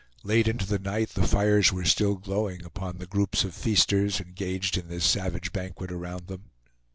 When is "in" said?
4.75-4.87